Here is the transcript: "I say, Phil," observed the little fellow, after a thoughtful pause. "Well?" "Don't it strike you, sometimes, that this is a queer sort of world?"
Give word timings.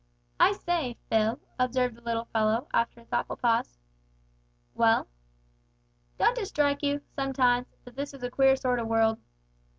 "I 0.39 0.53
say, 0.53 0.97
Phil," 1.11 1.39
observed 1.59 1.93
the 1.93 2.01
little 2.01 2.25
fellow, 2.33 2.67
after 2.73 3.01
a 3.01 3.05
thoughtful 3.05 3.35
pause. 3.37 3.77
"Well?" 4.73 5.05
"Don't 6.17 6.39
it 6.39 6.47
strike 6.47 6.81
you, 6.81 7.01
sometimes, 7.15 7.67
that 7.85 7.95
this 7.95 8.11
is 8.11 8.23
a 8.23 8.31
queer 8.31 8.55
sort 8.55 8.79
of 8.79 8.87
world?" 8.87 9.19